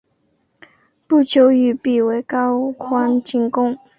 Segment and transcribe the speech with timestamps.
[1.07, 3.77] 不久玉壁为高欢进攻。